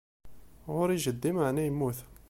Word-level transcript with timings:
Ɣur-i 0.73 0.97
jeddi 1.03 1.31
meɛna 1.35 1.61
yemmut. 1.65 1.99